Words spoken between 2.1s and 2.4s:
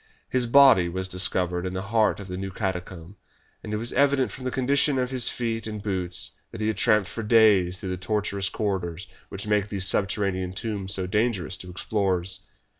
of the